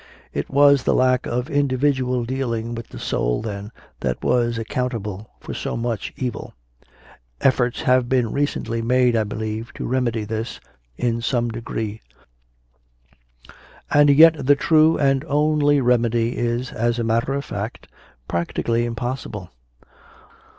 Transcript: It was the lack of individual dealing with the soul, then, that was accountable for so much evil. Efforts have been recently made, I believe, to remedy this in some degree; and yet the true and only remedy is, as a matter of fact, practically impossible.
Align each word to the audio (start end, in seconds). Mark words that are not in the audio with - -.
It 0.33 0.49
was 0.49 0.81
the 0.81 0.95
lack 0.95 1.27
of 1.27 1.51
individual 1.51 2.25
dealing 2.25 2.73
with 2.73 2.87
the 2.87 2.97
soul, 2.97 3.39
then, 3.43 3.71
that 3.99 4.23
was 4.23 4.57
accountable 4.57 5.29
for 5.39 5.53
so 5.53 5.77
much 5.77 6.11
evil. 6.17 6.55
Efforts 7.39 7.83
have 7.83 8.09
been 8.09 8.31
recently 8.31 8.81
made, 8.81 9.15
I 9.15 9.23
believe, 9.23 9.71
to 9.75 9.85
remedy 9.85 10.23
this 10.23 10.59
in 10.97 11.21
some 11.21 11.49
degree; 11.49 12.01
and 13.91 14.09
yet 14.09 14.43
the 14.43 14.55
true 14.55 14.97
and 14.97 15.23
only 15.27 15.79
remedy 15.81 16.35
is, 16.35 16.71
as 16.71 16.97
a 16.97 17.03
matter 17.03 17.35
of 17.35 17.45
fact, 17.45 17.87
practically 18.27 18.85
impossible. 18.85 19.51